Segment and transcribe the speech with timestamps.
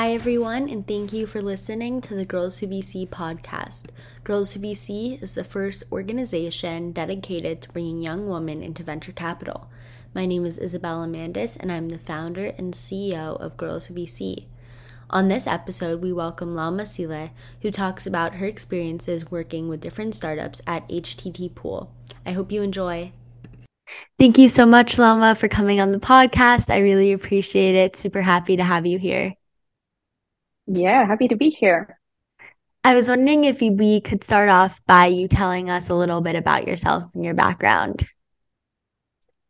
[0.00, 3.90] Hi, everyone, and thank you for listening to the Girls Who VC podcast.
[4.24, 9.70] Girls Who VC is the first organization dedicated to bringing young women into venture capital.
[10.14, 14.46] My name is Isabella Mandis, and I'm the founder and CEO of Girls Who VC.
[15.10, 17.28] On this episode, we welcome Lauma Sīle,
[17.60, 21.88] who talks about her experiences working with different startups at Httpool.
[22.24, 23.12] I hope you enjoy.
[24.18, 26.70] Thank you so much, Lauma, for coming on the podcast.
[26.70, 27.96] I really appreciate it.
[27.96, 29.34] Super happy to have you here.
[30.66, 31.98] Yeah, happy to be here.
[32.82, 36.34] I was wondering if we could start off by you telling us a little bit
[36.34, 38.06] about yourself and your background.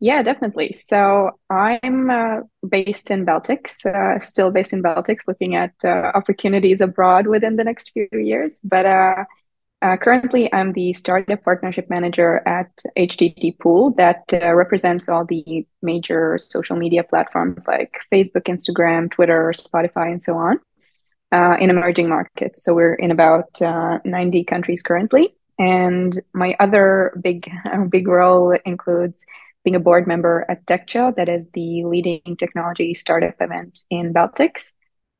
[0.00, 0.72] Yeah, definitely.
[0.72, 6.80] So I'm uh, based in Baltics, uh, still based in Baltics, looking at uh, opportunities
[6.80, 8.58] abroad within the next few years.
[8.64, 9.24] But uh,
[9.82, 16.38] uh, currently, I'm the startup partnership manager at Httpool that uh, represents all the major
[16.38, 20.60] social media platforms like Facebook, Instagram, Twitter, Spotify, and so on
[21.32, 22.64] uh, in emerging markets.
[22.64, 25.34] So we're in about uh, 90 countries currently.
[25.58, 27.42] And my other big
[27.90, 29.24] big role includes
[29.62, 34.72] being a board member at TechChill, that is the leading technology startup event in Baltics.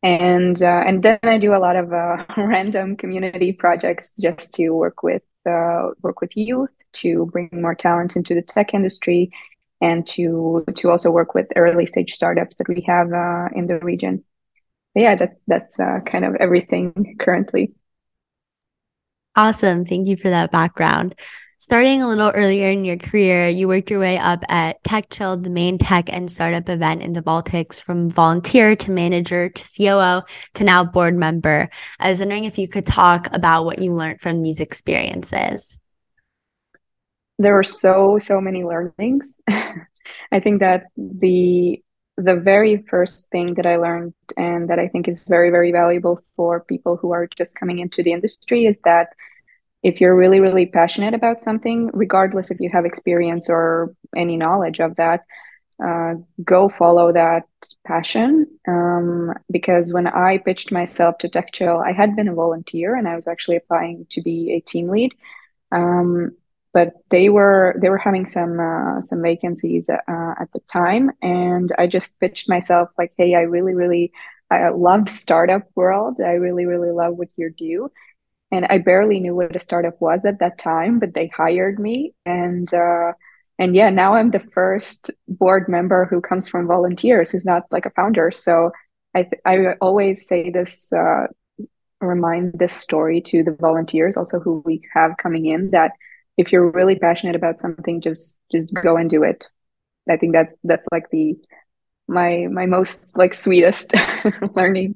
[0.02, 4.70] And uh, and then I do a lot of uh, random community projects just to
[4.70, 9.30] work with uh, work with youth to bring more talent into the tech industry,
[9.82, 13.78] and to to also work with early stage startups that we have uh, in the
[13.80, 14.24] region
[14.94, 17.72] yeah, that's that's uh, kind of everything currently.
[19.36, 19.84] Awesome.
[19.84, 21.14] Thank you for that background.
[21.56, 25.50] Starting a little earlier in your career, you worked your way up at TechChill, the
[25.50, 30.22] main tech and startup event in the Baltics, from volunteer to manager to COO
[30.54, 31.68] to now board member.
[31.98, 35.78] I was wondering if you could talk about what you learned from these experiences.
[37.38, 39.34] There were so, so many learnings.
[39.48, 41.82] I think that the
[42.24, 46.20] the very first thing that I learned and that I think is very, very valuable
[46.36, 49.08] for people who are just coming into the industry is that
[49.82, 54.80] if you're really, really passionate about something, regardless if you have experience or any knowledge
[54.80, 55.24] of that,
[55.82, 56.14] uh,
[56.44, 57.44] go follow that
[57.86, 58.46] passion.
[58.68, 63.16] Um, because when I pitched myself to TechChill, I had been a volunteer and I
[63.16, 65.14] was actually applying to be a team lead.
[65.72, 66.36] Um,
[66.72, 71.10] but they were they were having some uh, some vacancies uh, at the time.
[71.22, 74.12] And i just pitched myself like hey i really really
[74.50, 76.20] i love startup world.
[76.20, 77.90] I really really love what you do.
[78.52, 82.14] And i barely knew what a startup was at that time but they hired me.
[82.26, 83.12] And uh,
[83.58, 87.30] and yeah now i'm the first board member who comes from volunteers.
[87.30, 88.30] Who's not like a founder.
[88.30, 88.72] So
[89.14, 91.26] i th- i always say this uh,
[92.00, 95.92] remind this story to the volunteers also who we have coming in that
[96.40, 99.44] if you're really passionate about something just just go and do it
[100.08, 101.36] i think that's that's like the
[102.08, 103.94] my my most like sweetest
[104.54, 104.94] learning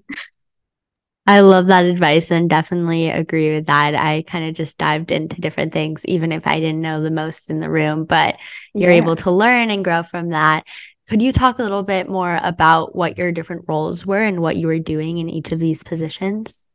[1.27, 3.95] I love that advice and definitely agree with that.
[3.95, 7.49] I kind of just dived into different things, even if I didn't know the most
[7.49, 8.37] in the room, but
[8.75, 8.99] you're yeah.
[8.99, 10.65] able to learn and grow from that.
[11.09, 14.57] Could you talk a little bit more about what your different roles were and what
[14.57, 16.67] you were doing in each of these positions?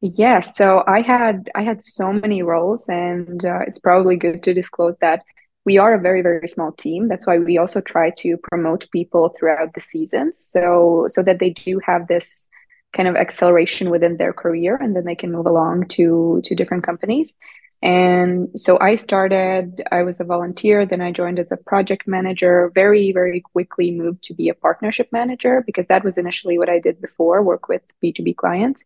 [0.00, 4.54] Yeah, so I had I had so many roles, and uh, it's probably good to
[4.54, 5.24] disclose that
[5.64, 7.08] we are a very very small team.
[7.08, 11.50] That's why we also try to promote people throughout the seasons, so so that they
[11.50, 12.48] do have this
[12.92, 16.84] kind of acceleration within their career, and then they can move along to to different
[16.84, 17.34] companies.
[17.82, 19.82] And so I started.
[19.90, 22.70] I was a volunteer, then I joined as a project manager.
[22.72, 26.78] Very very quickly moved to be a partnership manager because that was initially what I
[26.78, 28.84] did before, work with B two B clients.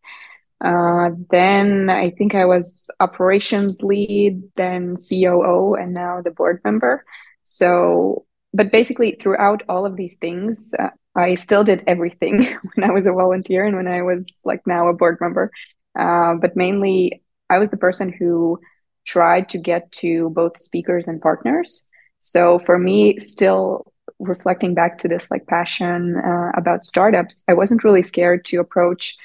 [0.62, 7.04] Uh, then I think I was operations lead, then COO, and now the board member.
[7.42, 12.92] So, but basically, throughout all of these things, uh, I still did everything when I
[12.92, 15.50] was a volunteer and when I was like now a board member.
[15.98, 18.60] Uh, but mainly, I was the person who
[19.04, 21.84] tried to get to both speakers and partners.
[22.20, 27.82] So for me, still reflecting back to this like passion uh, about startups, I wasn't
[27.82, 29.16] really scared to approach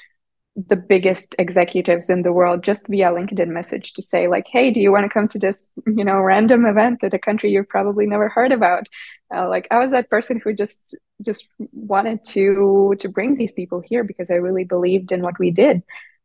[0.66, 4.80] the biggest executives in the world just via LinkedIn message to say like, "Hey, do
[4.80, 8.06] you want to come to this, you know, random event at a country you've probably
[8.06, 8.88] never heard about?"
[9.32, 13.80] Uh, like, I was that person who just just wanted to to bring these people
[13.84, 15.82] here because I really believed in what we did.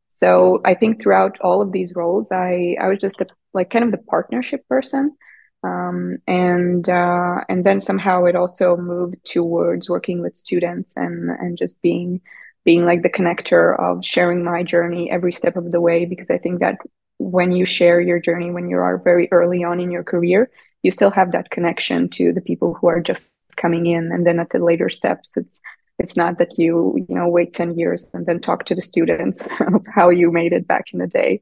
[0.10, 3.86] So I think throughout all of these roles, I I was just the, like kind
[3.86, 5.16] of the partnership person.
[5.64, 11.58] Um, and uh, and then somehow it also moved towards working with students and and
[11.58, 12.22] just being
[12.66, 16.38] being like the connector of sharing my journey every step of the way because i
[16.38, 16.78] think that
[17.18, 20.50] when you share your journey when you are very early on in your career
[20.84, 24.12] you still have that connection to the people who are just coming in.
[24.12, 25.62] And then at the later steps it's
[26.00, 29.42] it's not that you you know wait 10 years and then talk to the students
[29.60, 31.42] of how you made it back in the day.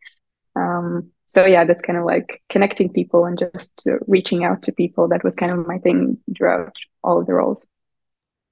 [0.56, 5.08] Um, so yeah that's kind of like connecting people and just reaching out to people.
[5.08, 7.66] That was kind of my thing throughout all of the roles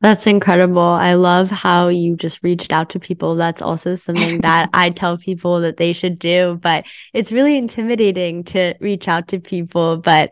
[0.02, 0.82] that's incredible.
[0.82, 3.36] I love how you just reached out to people.
[3.36, 8.44] That's also something that I tell people that they should do, but it's really intimidating
[8.46, 9.98] to reach out to people.
[9.98, 10.32] But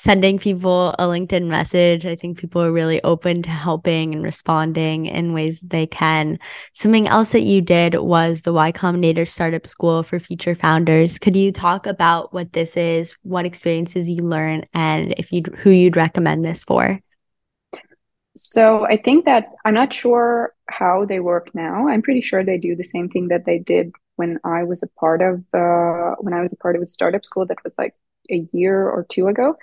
[0.00, 2.06] sending people a LinkedIn message.
[2.06, 6.38] I think people are really open to helping and responding in ways that they can.
[6.72, 11.18] Something else that you did was the Y Combinator Startup School for Future Founders.
[11.18, 15.70] Could you talk about what this is, what experiences you learned, and if you who
[15.70, 16.98] you'd recommend this for?
[18.36, 21.88] So I think that I'm not sure how they work now.
[21.88, 24.86] I'm pretty sure they do the same thing that they did when I was a
[24.86, 27.94] part of uh, when I was a part of a startup school that was like
[28.30, 29.56] a year or two ago.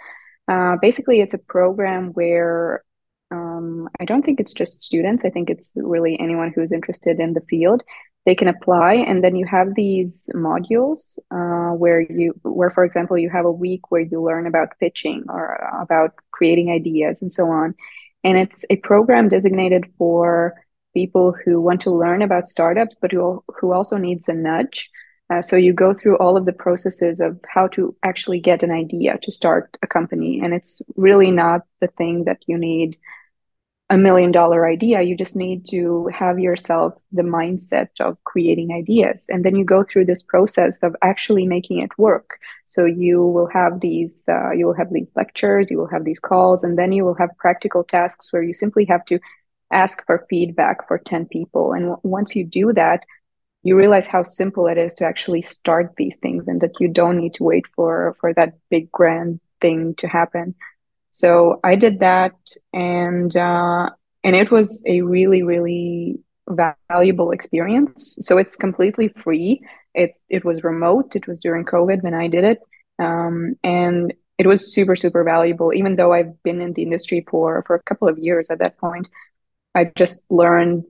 [0.47, 2.83] Uh, basically, it's a program where
[3.31, 5.23] um, I don't think it's just students.
[5.25, 7.83] I think it's really anyone who's interested in the field.
[8.25, 13.17] They can apply, and then you have these modules uh, where you, where for example,
[13.17, 17.49] you have a week where you learn about pitching or about creating ideas and so
[17.49, 17.73] on.
[18.23, 20.61] And it's a program designated for
[20.93, 24.89] people who want to learn about startups, but who who also needs a nudge
[25.29, 28.71] uh, so you go through all of the processes of how to actually get an
[28.71, 32.97] idea to start a company, and it's really not the thing that you need
[33.89, 35.01] a million dollar idea.
[35.01, 39.83] You just need to have yourself the mindset of creating ideas, and then you go
[39.83, 42.39] through this process of actually making it work.
[42.67, 46.19] So you will have these, uh, you will have these lectures, you will have these
[46.19, 49.19] calls, and then you will have practical tasks where you simply have to
[49.71, 51.73] ask for feedback for 10 people.
[51.73, 53.03] And w- once you do that,
[53.63, 57.17] you realize how simple it is to actually start these things and that you don't
[57.17, 60.55] need to wait for for that big grand thing to happen.
[61.11, 62.33] So i did that
[62.73, 63.89] and uh,
[64.23, 68.17] and it was a really really valuable experience.
[68.21, 69.61] So it's completely free
[69.97, 72.59] it it was remote it was during covid when i did it
[72.99, 75.73] um, and it was super super valuable.
[75.73, 78.77] Even though i've been in the industry for for a couple of years at that
[78.77, 79.09] point
[79.75, 80.85] i just learned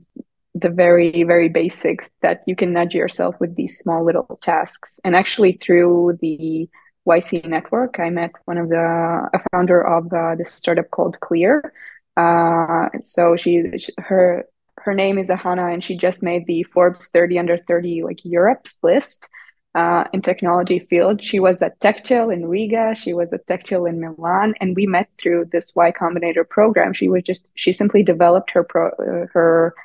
[0.56, 5.00] the very very basics that you can nudge yourself with these small little tasks.
[5.04, 6.69] And actually through the
[7.07, 11.74] yc network i met one of the a founder of uh, this startup called clear.
[12.18, 14.45] Uh, so she, she, her
[14.77, 18.77] her name is ahana and she just made the forbes 30 under 30 like europe's
[18.83, 19.29] list
[19.75, 24.00] uh, in technology field she was at techchill in riga she was at techchill in
[24.00, 28.50] milan and we met through this y combinator program she was just she simply developed
[28.51, 29.75] her pro uh, her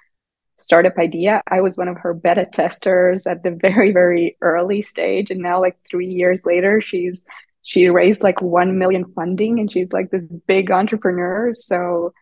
[0.62, 1.42] startup idea.
[1.48, 5.30] I was one of her beta testers at the very, very early stage.
[5.30, 7.26] And now, like three years later, she's
[7.64, 11.54] she raised like 1 million funding and she's like this big entrepreneur.
[11.54, 12.12] So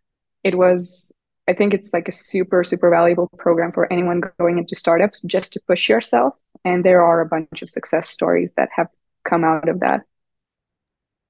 [0.45, 1.13] it was,
[1.51, 5.53] I think it's like a super, super valuable program for anyone going into startups just
[5.55, 6.35] to push yourself.
[6.65, 8.87] And there are a bunch of success stories that have
[9.25, 10.03] come out of that.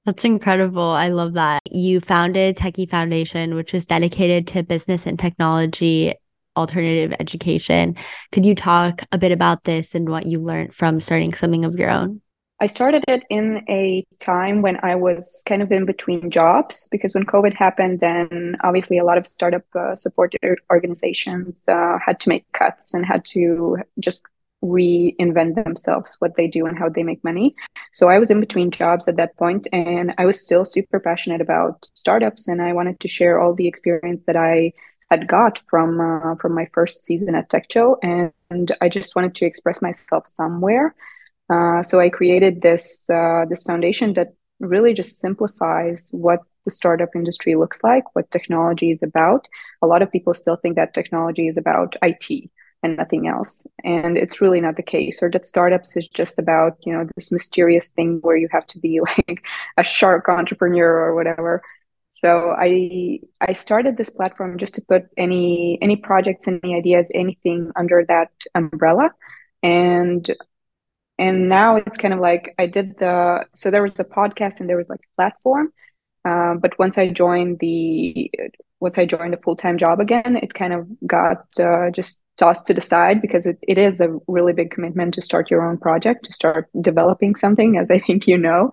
[0.04, 0.90] That's incredible.
[0.90, 1.62] I love that.
[1.70, 6.14] You founded Techie Foundation, which is dedicated to business and technology
[6.54, 7.96] alternative education.
[8.30, 11.76] Could you talk a bit about this and what you learned from starting something of
[11.76, 12.20] your own?
[12.62, 17.14] I started it in a time when I was kind of in between jobs because
[17.14, 20.34] when COVID happened, then obviously a lot of startup uh, support
[20.70, 24.22] organizations uh, had to make cuts and had to just
[24.62, 27.54] reinvent themselves, what they do and how they make money.
[27.94, 31.40] So I was in between jobs at that point, and I was still super passionate
[31.40, 34.74] about startups, and I wanted to share all the experience that I
[35.10, 39.34] had got from uh, from my first season at TechChill, and, and I just wanted
[39.36, 40.94] to express myself somewhere.
[41.50, 44.28] Uh, so I created this uh, this foundation that
[44.60, 49.48] really just simplifies what the startup industry looks like, what technology is about.
[49.82, 52.50] A lot of people still think that technology is about IT
[52.82, 55.22] and nothing else, and it's really not the case.
[55.22, 58.78] Or that startups is just about you know this mysterious thing where you have to
[58.78, 59.42] be like
[59.76, 61.62] a shark entrepreneur or whatever.
[62.10, 67.72] So I I started this platform just to put any any projects, any ideas, anything
[67.76, 69.10] under that umbrella,
[69.62, 70.30] and
[71.20, 74.68] and now it's kind of like I did the so there was a podcast and
[74.68, 75.72] there was like a platform,
[76.24, 78.30] uh, but once I joined the
[78.80, 82.66] once I joined the full time job again, it kind of got uh, just tossed
[82.66, 85.76] to the side because it, it is a really big commitment to start your own
[85.76, 88.70] project, to start developing something, as I think you know.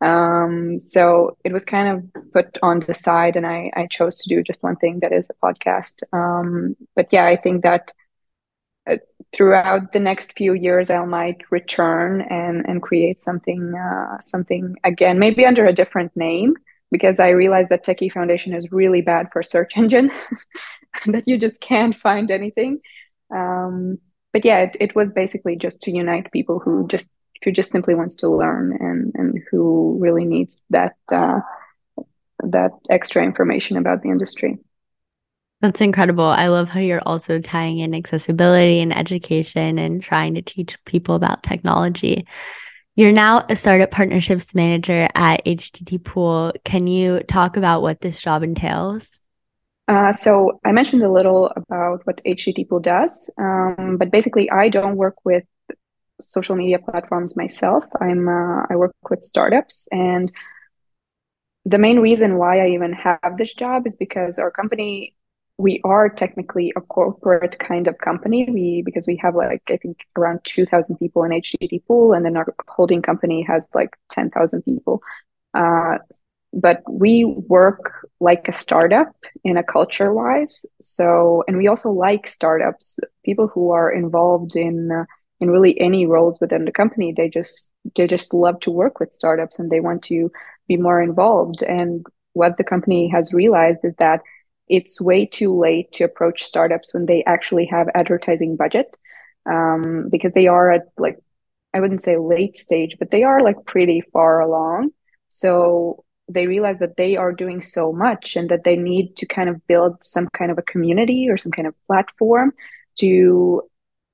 [0.00, 4.28] Um, so it was kind of put on the side, and I, I chose to
[4.28, 6.02] do just one thing that is a podcast.
[6.12, 7.92] Um, but yeah, I think that
[9.32, 15.18] throughout the next few years, I might return and and create something uh, something again,
[15.18, 16.56] maybe under a different name.
[16.92, 20.10] because I realized that Techie Foundation is really bad for search engine,
[21.06, 22.80] that you just can't find anything.
[23.34, 23.98] Um,
[24.32, 27.08] but yeah, it, it was basically just to unite people who just
[27.44, 31.40] who just simply wants to learn and and who really needs that uh,
[32.42, 34.58] that extra information about the industry.
[35.60, 36.24] That's incredible.
[36.24, 41.14] I love how you're also tying in accessibility and education and trying to teach people
[41.14, 42.26] about technology.
[42.96, 46.54] You're now a startup partnerships manager at Httpool.
[46.64, 49.20] Can you talk about what this job entails?
[49.86, 54.96] Uh, so I mentioned a little about what Httpool does, um, but basically I don't
[54.96, 55.44] work with
[56.20, 57.84] social media platforms myself.
[58.00, 60.30] I'm uh, I work with startups, and
[61.64, 65.14] the main reason why I even have this job is because our company
[65.60, 68.48] we are technically a corporate kind of company.
[68.50, 72.36] We because we have like I think around two thousand people in Httpool, and then
[72.36, 75.02] our holding company has like ten thousand people.
[75.54, 75.98] Uh,
[76.52, 79.12] but we work like a startup
[79.44, 80.64] in a culture wise.
[80.80, 82.98] So, and we also like startups.
[83.24, 85.04] People who are involved in uh,
[85.40, 89.12] in really any roles within the company, they just they just love to work with
[89.12, 90.30] startups and they want to
[90.68, 91.62] be more involved.
[91.62, 94.20] And what the company has realized is that
[94.70, 98.96] it's way too late to approach startups when they actually have advertising budget
[99.50, 101.18] um, because they are at like
[101.74, 104.90] i wouldn't say late stage but they are like pretty far along.
[105.30, 109.48] So they realize that they are doing so much and that they need to kind
[109.48, 112.52] of build some kind of a community or some kind of platform
[112.98, 113.62] to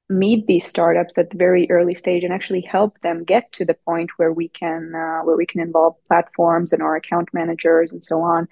[0.08, 3.74] meet these startups at the very early stage and actually help them get to the
[3.74, 8.04] point where we can uh, where we can involve platforms and our account managers and
[8.04, 8.46] so on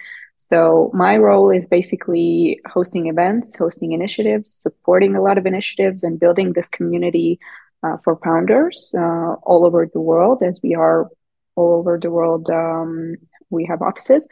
[0.50, 6.20] so my role is basically hosting events, hosting initiatives, supporting a lot of initiatives, and
[6.20, 7.38] building this community
[7.82, 10.42] uh, for founders uh, all over the world.
[10.42, 11.08] As we are
[11.56, 13.16] all over the world, um,
[13.50, 14.28] we have offices,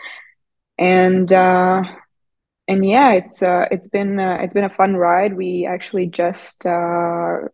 [0.78, 1.82] and uh,
[2.68, 5.34] and yeah, it's uh, it's been uh, it's been a fun ride.
[5.36, 7.48] We actually just uh,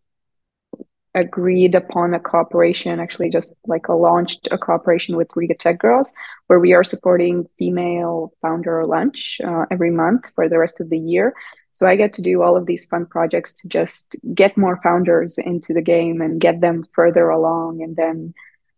[1.18, 6.12] agreed upon a cooperation, actually just like a launched a cooperation with Riga Tech Girls,
[6.46, 10.98] where we are supporting female founder lunch uh, every month for the rest of the
[10.98, 11.34] year.
[11.72, 15.38] So I get to do all of these fun projects to just get more founders
[15.38, 18.34] into the game and get them further along, and then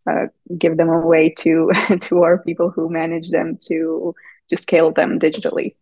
[0.07, 1.71] uh, give them away to
[2.01, 4.13] to our people who manage them to
[4.49, 5.75] to scale them digitally.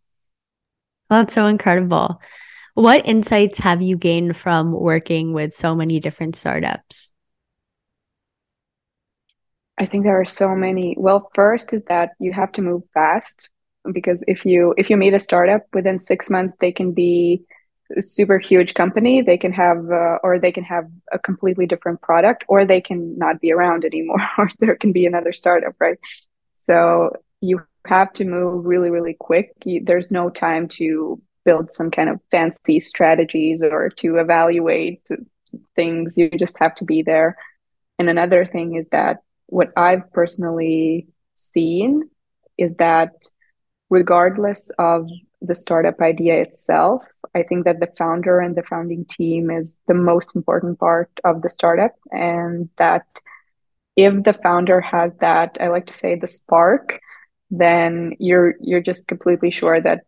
[1.09, 2.19] that's so incredible.
[2.79, 7.11] What insights have you gained from working with so many different startups?
[9.77, 10.95] I think there are so many.
[10.97, 13.49] Well, first is that you have to move fast
[13.91, 17.43] because if you if you meet a startup within 6 months they can be
[17.97, 22.01] a super huge company, they can have uh, or they can have a completely different
[22.01, 25.97] product or they can not be around anymore or there can be another startup, right?
[26.55, 29.51] So you have to move really really quick.
[29.65, 35.01] You, there's no time to build some kind of fancy strategies or to evaluate
[35.75, 36.15] things.
[36.15, 37.29] You just have to be there.
[37.97, 41.91] And another thing is that what I've personally seen
[42.55, 43.13] is that
[43.89, 45.07] regardless of
[45.41, 47.01] the startup idea itself,
[47.33, 51.41] I think that the founder and the founding team is the most important part of
[51.41, 51.95] the startup.
[52.11, 53.07] And that
[53.95, 56.99] if the founder has that, I like to say the spark,
[57.49, 60.01] then you're you're just completely sure that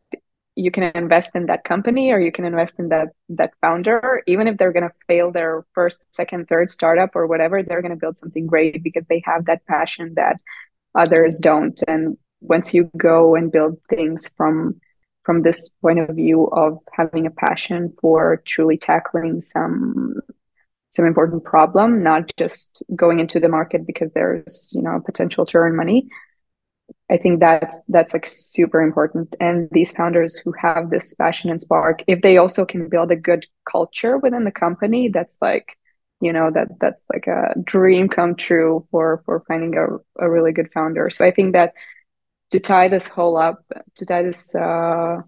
[0.62, 4.48] you can invest in that company or you can invest in that that founder even
[4.48, 8.03] if they're going to fail their first second third startup or whatever they're going to
[8.03, 10.38] build something great because they have that passion that
[10.96, 11.82] others don't.
[11.88, 14.80] And once you go and build things from
[15.24, 20.15] from this point of view of having a passion for truly tackling some
[20.89, 25.58] some important problem not just going into the market because there's you know potential to
[25.58, 26.08] earn money
[27.12, 29.36] I think that's that's like super important.
[29.39, 33.15] And these founders who have this passion and spark, if they also can build a
[33.18, 35.77] good culture within the company, that's like,
[36.22, 39.88] you know, that that's like a dream come true for for finding a,
[40.25, 41.10] a really good founder.
[41.10, 41.74] So I think that
[42.51, 43.63] to tie this whole up,
[43.96, 45.22] to tie this uh,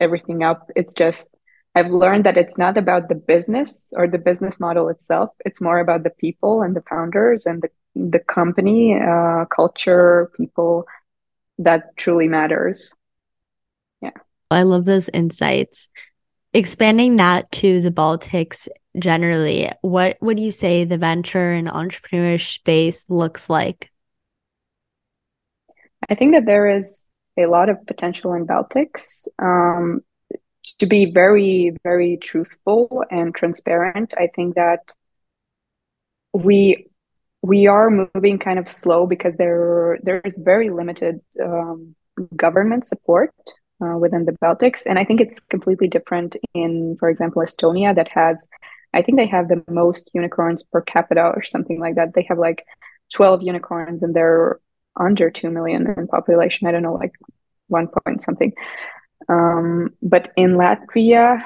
[0.00, 1.28] everything up, it's just
[1.74, 5.30] I've learned that it's not about the business or the business model itself.
[5.44, 10.86] It's more about the people and the founders and the the company, uh, culture, people
[11.58, 12.92] that truly matters.
[14.00, 14.10] Yeah.
[14.50, 15.88] I love those insights.
[16.52, 23.08] Expanding that to the Baltics generally, what would you say the venture and entrepreneur space
[23.10, 23.90] looks like?
[26.08, 29.26] I think that there is a lot of potential in Baltics.
[29.38, 30.02] Um,
[30.78, 34.92] to be very, very truthful and transparent, I think that
[36.32, 36.86] we
[37.42, 41.94] we are moving kind of slow because there there's very limited um,
[42.34, 43.30] government support
[43.82, 48.08] uh, within the Baltics, and I think it's completely different in, for example, Estonia that
[48.08, 48.48] has,
[48.94, 52.14] I think they have the most unicorns per capita or something like that.
[52.14, 52.64] They have like
[53.12, 54.58] twelve unicorns, and they're
[54.98, 56.66] under two million in population.
[56.66, 57.12] I don't know, like
[57.68, 58.52] one point something.
[59.28, 61.42] Um, but in Latvia,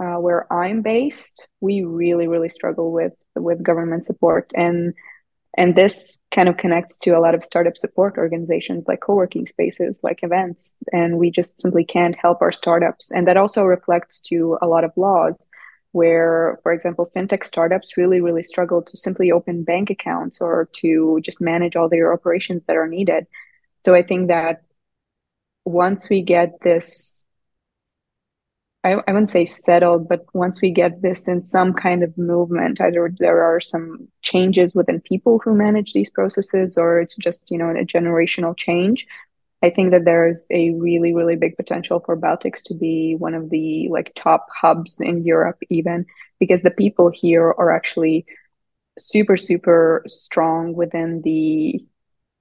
[0.00, 4.94] uh, where I'm based, we really, really struggle with with government support, and
[5.56, 10.00] and this kind of connects to a lot of startup support organizations like co-working spaces,
[10.02, 14.56] like events, and we just simply can't help our startups, and that also reflects to
[14.62, 15.48] a lot of laws.
[15.92, 21.18] Where, for example, fintech startups really, really struggle to simply open bank accounts or to
[21.22, 23.26] just manage all their operations that are needed.
[23.86, 24.62] So I think that
[25.68, 27.24] once we get this
[28.84, 32.80] I, I wouldn't say settled, but once we get this in some kind of movement,
[32.80, 37.58] either there are some changes within people who manage these processes, or it's just you
[37.58, 39.06] know a generational change.
[39.62, 43.34] I think that there is a really, really big potential for Baltics to be one
[43.34, 46.06] of the like top hubs in Europe, even
[46.38, 48.24] because the people here are actually
[48.98, 51.84] super, super strong within the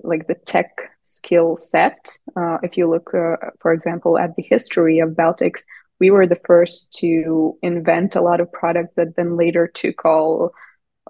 [0.03, 0.69] like the tech
[1.03, 2.09] skill set.
[2.35, 5.61] Uh, if you look, uh, for example, at the history of Baltics,
[5.99, 10.51] we were the first to invent a lot of products that then later took all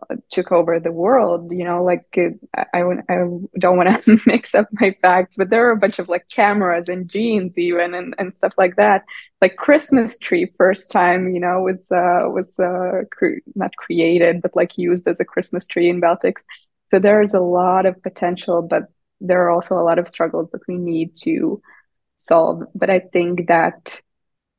[0.10, 2.06] uh, took over the world you know like
[2.56, 3.16] I, I, I
[3.60, 6.88] don't want to mix up my facts but there are a bunch of like cameras
[6.88, 9.04] and jeans even and, and stuff like that
[9.42, 14.56] like christmas tree first time you know was uh was uh cre- not created but
[14.56, 16.44] like used as a christmas tree in baltics
[16.88, 18.84] so there is a lot of potential but
[19.20, 21.62] there are also a lot of struggles that we need to
[22.16, 22.64] solve.
[22.76, 24.02] But i think that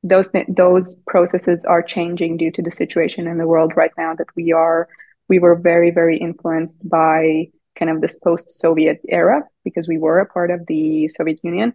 [0.03, 4.29] those those processes are changing due to the situation in the world right now that
[4.37, 4.89] we are
[5.29, 10.27] we were very very influenced by kind of this post-soviet era because we were a
[10.27, 11.73] part of the soviet union.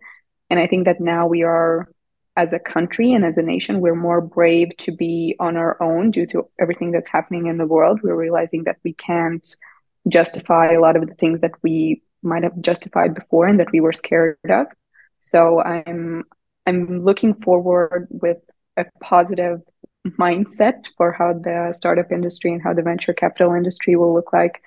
[0.49, 1.89] And i think that now we are
[2.35, 6.09] as a country and as a nation we're more brave to be on our own
[6.09, 7.99] due to everything that's happening in the world.
[8.01, 9.47] We're realizing that we can't
[10.07, 13.79] justify a lot of the things that we might have justified before and that we
[13.79, 14.67] were scared of
[15.21, 16.23] so i'm
[16.65, 18.37] I'm looking forward with
[18.77, 19.61] a positive
[20.07, 24.61] mindset for how the startup industry and how the venture capital industry will look like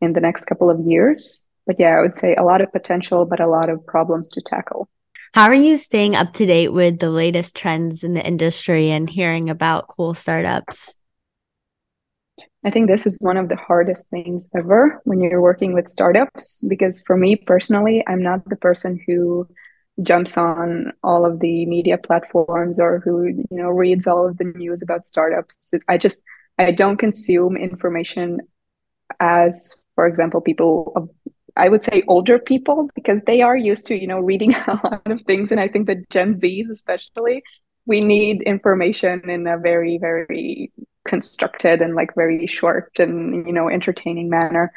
[0.00, 1.46] in the next couple of years.
[1.66, 4.40] But yeah, I would say a lot of potential, but a lot of problems to
[4.40, 4.88] tackle.
[5.34, 9.10] How are you staying up to date with the latest trends in the industry and
[9.10, 10.96] hearing about cool startups?
[12.66, 16.64] I think this is one of the hardest things ever when you're working with startups
[16.66, 19.48] because for me personally, I'm not the person who
[20.02, 24.44] jumps on all of the media platforms or who you know reads all of the
[24.44, 25.72] news about startups.
[25.88, 26.18] I just
[26.58, 28.40] i don't consume information
[29.20, 31.08] as for example people of
[31.56, 35.02] i would say older people because they are used to you know reading a lot
[35.06, 35.50] of things.
[35.52, 37.42] And i think that gen z's especially
[37.86, 40.72] we need information in a very very
[41.06, 44.72] constructed and like very short and you know entertaining manner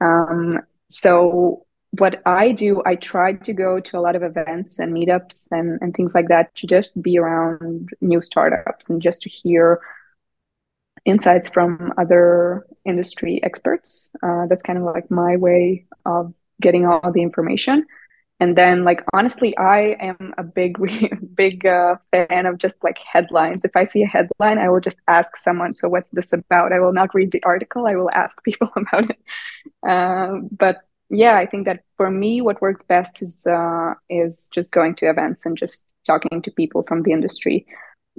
[0.00, 0.58] um
[0.88, 1.66] so
[1.98, 5.78] what I do, I try to go to a lot of events and meetups and,
[5.80, 9.80] and things like that to just be around new startups and just to hear
[11.04, 14.10] insights from other industry experts.
[14.22, 17.86] Uh, that's kind of like my way of getting all the information.
[18.38, 20.78] And then, like honestly, I am a big,
[21.34, 23.64] big uh, fan of just like headlines.
[23.64, 25.72] If I see a headline, I will just ask someone.
[25.72, 26.72] So, what's this about?
[26.72, 27.86] I will not read the article.
[27.86, 29.18] I will ask people about it.
[29.88, 34.70] Uh, but yeah, I think that for me, what works best is uh, is just
[34.70, 37.66] going to events and just talking to people from the industry.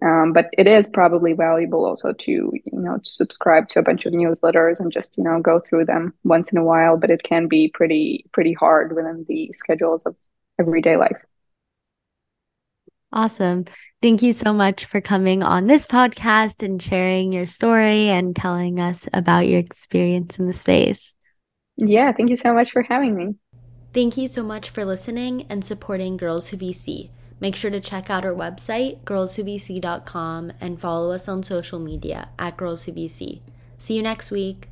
[0.03, 4.05] Um, but it is probably valuable also to you know to subscribe to a bunch
[4.05, 6.97] of newsletters and just you know go through them once in a while.
[6.97, 10.15] But it can be pretty pretty hard within the schedules of
[10.59, 11.17] everyday life.
[13.11, 13.65] Awesome.
[14.01, 18.79] Thank you so much for coming on this podcast and sharing your story and telling
[18.79, 21.15] us about your experience in the space.
[21.77, 23.35] Yeah, thank you so much for having me.
[23.93, 27.09] Thank you so much for listening and supporting Girls Who VC.
[27.39, 32.57] Make sure to check out our website, girlswhovc.com, and follow us on social media at
[32.57, 32.87] Girls
[33.77, 34.69] See you next week.